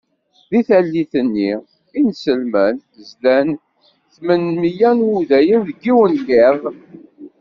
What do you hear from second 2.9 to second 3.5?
zlan